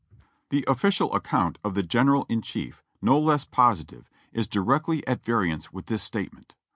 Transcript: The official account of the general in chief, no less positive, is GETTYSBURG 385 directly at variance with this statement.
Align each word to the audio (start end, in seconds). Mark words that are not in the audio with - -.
The 0.49 0.65
official 0.67 1.13
account 1.13 1.59
of 1.63 1.75
the 1.75 1.83
general 1.83 2.25
in 2.27 2.41
chief, 2.41 2.81
no 3.03 3.19
less 3.19 3.45
positive, 3.45 4.09
is 4.33 4.47
GETTYSBURG 4.47 4.49
385 4.49 4.49
directly 4.81 5.05
at 5.07 5.23
variance 5.23 5.71
with 5.71 5.85
this 5.85 6.01
statement. 6.01 6.55